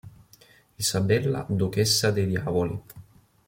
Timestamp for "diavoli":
2.25-2.81